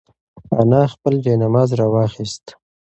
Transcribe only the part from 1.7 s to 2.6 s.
راواخیست.